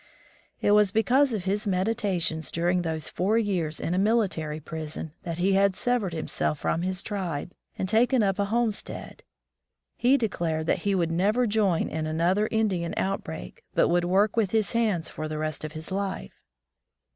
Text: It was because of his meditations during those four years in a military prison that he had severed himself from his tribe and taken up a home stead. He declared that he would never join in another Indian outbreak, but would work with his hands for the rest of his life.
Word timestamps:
It 0.61 0.71
was 0.71 0.89
because 0.91 1.31
of 1.31 1.43
his 1.43 1.67
meditations 1.67 2.49
during 2.51 2.81
those 2.81 3.07
four 3.07 3.37
years 3.37 3.79
in 3.79 3.93
a 3.93 3.99
military 3.99 4.59
prison 4.59 5.13
that 5.21 5.37
he 5.37 5.53
had 5.53 5.75
severed 5.75 6.11
himself 6.11 6.57
from 6.57 6.81
his 6.81 7.03
tribe 7.03 7.53
and 7.77 7.87
taken 7.87 8.23
up 8.23 8.39
a 8.39 8.45
home 8.45 8.71
stead. 8.71 9.21
He 9.95 10.17
declared 10.17 10.65
that 10.65 10.79
he 10.89 10.95
would 10.95 11.11
never 11.11 11.45
join 11.45 11.87
in 11.87 12.07
another 12.07 12.47
Indian 12.49 12.95
outbreak, 12.97 13.61
but 13.75 13.89
would 13.89 14.05
work 14.05 14.35
with 14.35 14.49
his 14.49 14.71
hands 14.71 15.07
for 15.07 15.27
the 15.27 15.37
rest 15.37 15.63
of 15.63 15.73
his 15.73 15.91
life. 15.91 16.33